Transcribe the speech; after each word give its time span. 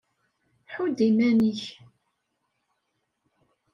Ḥudd 0.73 0.97
iman-ik! 1.07 1.63